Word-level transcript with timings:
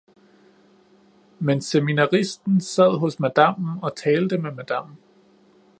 Men 1.39 1.61
seminaristen 1.61 2.59
sad 2.69 2.97
hos 3.03 3.19
madammen 3.19 3.79
og 3.83 3.95
talte 3.95 4.37
med 4.37 4.51
madammen 4.51 4.97